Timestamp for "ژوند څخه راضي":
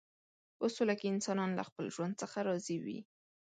1.95-2.77